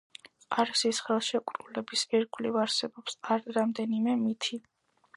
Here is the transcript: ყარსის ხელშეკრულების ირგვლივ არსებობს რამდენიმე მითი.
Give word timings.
ყარსის 0.53 1.01
ხელშეკრულების 1.09 2.07
ირგვლივ 2.21 2.59
არსებობს 2.65 3.19
რამდენიმე 3.59 4.21
მითი. 4.27 4.65